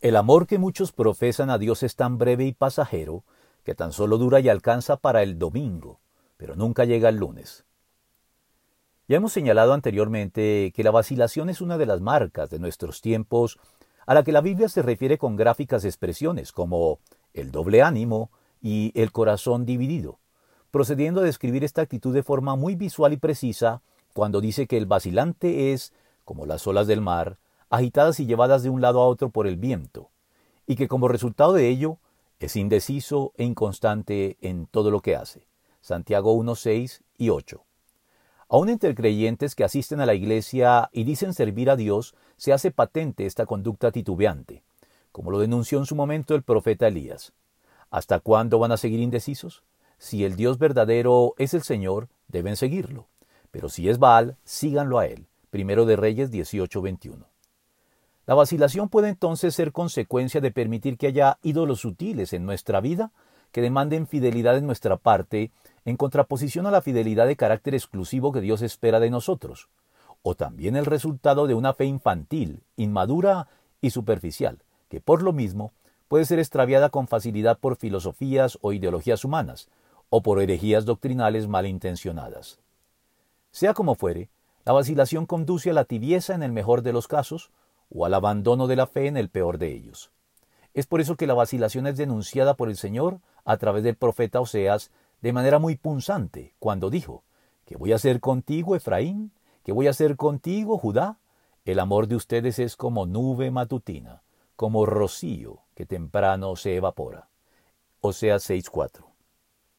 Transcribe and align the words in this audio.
El 0.00 0.14
amor 0.14 0.46
que 0.46 0.58
muchos 0.58 0.92
profesan 0.92 1.50
a 1.50 1.58
Dios 1.58 1.82
es 1.82 1.96
tan 1.96 2.18
breve 2.18 2.44
y 2.44 2.52
pasajero 2.52 3.24
que 3.64 3.74
tan 3.74 3.92
solo 3.92 4.16
dura 4.16 4.38
y 4.38 4.48
alcanza 4.48 4.96
para 4.96 5.24
el 5.24 5.40
domingo, 5.40 5.98
pero 6.36 6.54
nunca 6.54 6.84
llega 6.84 7.08
al 7.08 7.16
lunes. 7.16 7.64
Ya 9.08 9.16
hemos 9.16 9.32
señalado 9.32 9.72
anteriormente 9.72 10.72
que 10.72 10.84
la 10.84 10.92
vacilación 10.92 11.50
es 11.50 11.60
una 11.60 11.78
de 11.78 11.86
las 11.86 12.00
marcas 12.00 12.48
de 12.48 12.60
nuestros 12.60 13.00
tiempos 13.00 13.58
a 14.06 14.14
la 14.14 14.22
que 14.22 14.30
la 14.30 14.40
Biblia 14.40 14.68
se 14.68 14.82
refiere 14.82 15.18
con 15.18 15.34
gráficas 15.34 15.84
expresiones 15.84 16.52
como 16.52 17.00
el 17.34 17.50
doble 17.50 17.82
ánimo 17.82 18.30
y 18.62 18.92
el 18.94 19.10
corazón 19.10 19.66
dividido, 19.66 20.20
procediendo 20.70 21.22
a 21.22 21.24
describir 21.24 21.64
esta 21.64 21.82
actitud 21.82 22.14
de 22.14 22.22
forma 22.22 22.54
muy 22.54 22.76
visual 22.76 23.12
y 23.12 23.16
precisa 23.16 23.82
cuando 24.12 24.40
dice 24.40 24.68
que 24.68 24.76
el 24.76 24.86
vacilante 24.86 25.72
es 25.72 25.92
como 26.24 26.46
las 26.46 26.66
olas 26.68 26.86
del 26.86 27.00
mar, 27.00 27.38
agitadas 27.70 28.20
y 28.20 28.26
llevadas 28.26 28.62
de 28.62 28.70
un 28.70 28.80
lado 28.80 29.00
a 29.00 29.06
otro 29.06 29.30
por 29.30 29.46
el 29.46 29.56
viento, 29.56 30.10
y 30.66 30.76
que 30.76 30.88
como 30.88 31.08
resultado 31.08 31.52
de 31.52 31.68
ello 31.68 31.98
es 32.38 32.56
indeciso 32.56 33.32
e 33.36 33.44
inconstante 33.44 34.36
en 34.40 34.66
todo 34.66 34.90
lo 34.90 35.00
que 35.00 35.16
hace. 35.16 35.46
Santiago 35.80 36.32
1, 36.32 36.54
6 36.54 37.02
y 37.16 37.30
8. 37.30 37.64
Aún 38.50 38.68
entre 38.68 38.94
creyentes 38.94 39.54
que 39.54 39.64
asisten 39.64 40.00
a 40.00 40.06
la 40.06 40.14
iglesia 40.14 40.88
y 40.92 41.04
dicen 41.04 41.34
servir 41.34 41.70
a 41.70 41.76
Dios, 41.76 42.14
se 42.36 42.52
hace 42.52 42.70
patente 42.70 43.26
esta 43.26 43.44
conducta 43.44 43.90
titubeante, 43.90 44.62
como 45.12 45.30
lo 45.30 45.38
denunció 45.38 45.78
en 45.78 45.86
su 45.86 45.94
momento 45.94 46.34
el 46.34 46.42
profeta 46.42 46.86
Elías. 46.86 47.32
¿Hasta 47.90 48.20
cuándo 48.20 48.58
van 48.58 48.72
a 48.72 48.76
seguir 48.76 49.00
indecisos? 49.00 49.62
Si 49.98 50.24
el 50.24 50.36
Dios 50.36 50.58
verdadero 50.58 51.34
es 51.38 51.54
el 51.54 51.62
Señor, 51.62 52.08
deben 52.28 52.56
seguirlo. 52.56 53.08
Pero 53.50 53.68
si 53.68 53.88
es 53.88 53.98
Baal, 53.98 54.36
síganlo 54.44 54.98
a 54.98 55.06
él. 55.06 55.26
Primero 55.50 55.86
de 55.86 55.96
Reyes 55.96 56.30
18:21. 56.30 57.26
La 58.28 58.34
vacilación 58.34 58.90
puede 58.90 59.08
entonces 59.08 59.54
ser 59.54 59.72
consecuencia 59.72 60.42
de 60.42 60.50
permitir 60.50 60.98
que 60.98 61.06
haya 61.06 61.38
ídolos 61.42 61.80
sutiles 61.80 62.34
en 62.34 62.44
nuestra 62.44 62.82
vida 62.82 63.10
que 63.52 63.62
demanden 63.62 64.06
fidelidad 64.06 64.58
en 64.58 64.66
nuestra 64.66 64.98
parte 64.98 65.50
en 65.86 65.96
contraposición 65.96 66.66
a 66.66 66.70
la 66.70 66.82
fidelidad 66.82 67.26
de 67.26 67.36
carácter 67.36 67.74
exclusivo 67.74 68.30
que 68.30 68.42
Dios 68.42 68.60
espera 68.60 69.00
de 69.00 69.08
nosotros, 69.08 69.70
o 70.20 70.34
también 70.34 70.76
el 70.76 70.84
resultado 70.84 71.46
de 71.46 71.54
una 71.54 71.72
fe 71.72 71.86
infantil, 71.86 72.60
inmadura 72.76 73.48
y 73.80 73.88
superficial, 73.88 74.58
que 74.90 75.00
por 75.00 75.22
lo 75.22 75.32
mismo 75.32 75.72
puede 76.06 76.26
ser 76.26 76.38
extraviada 76.38 76.90
con 76.90 77.08
facilidad 77.08 77.58
por 77.58 77.76
filosofías 77.76 78.58
o 78.60 78.74
ideologías 78.74 79.24
humanas, 79.24 79.70
o 80.10 80.20
por 80.20 80.42
herejías 80.42 80.84
doctrinales 80.84 81.48
malintencionadas. 81.48 82.58
Sea 83.52 83.72
como 83.72 83.94
fuere, 83.94 84.28
la 84.66 84.74
vacilación 84.74 85.24
conduce 85.24 85.70
a 85.70 85.72
la 85.72 85.86
tibieza 85.86 86.34
en 86.34 86.42
el 86.42 86.52
mejor 86.52 86.82
de 86.82 86.92
los 86.92 87.08
casos, 87.08 87.50
o 87.90 88.04
al 88.06 88.14
abandono 88.14 88.66
de 88.66 88.76
la 88.76 88.86
fe 88.86 89.06
en 89.06 89.16
el 89.16 89.28
peor 89.30 89.58
de 89.58 89.72
ellos. 89.72 90.10
Es 90.74 90.86
por 90.86 91.00
eso 91.00 91.16
que 91.16 91.26
la 91.26 91.34
vacilación 91.34 91.86
es 91.86 91.96
denunciada 91.96 92.54
por 92.54 92.68
el 92.68 92.76
Señor 92.76 93.20
a 93.44 93.56
través 93.56 93.82
del 93.82 93.96
profeta 93.96 94.40
Oseas 94.40 94.90
de 95.20 95.32
manera 95.32 95.58
muy 95.58 95.76
punzante, 95.76 96.54
cuando 96.58 96.90
dijo, 96.90 97.24
¿Qué 97.64 97.76
voy 97.76 97.92
a 97.92 97.96
hacer 97.96 98.20
contigo, 98.20 98.76
Efraín? 98.76 99.32
¿Qué 99.64 99.72
voy 99.72 99.88
a 99.88 99.90
hacer 99.90 100.16
contigo, 100.16 100.78
Judá? 100.78 101.18
El 101.64 101.80
amor 101.80 102.06
de 102.06 102.16
ustedes 102.16 102.58
es 102.58 102.76
como 102.76 103.06
nube 103.06 103.50
matutina, 103.50 104.22
como 104.56 104.86
rocío 104.86 105.64
que 105.74 105.84
temprano 105.84 106.56
se 106.56 106.76
evapora. 106.76 107.28
Oseas 108.00 108.48
6.4 108.48 109.17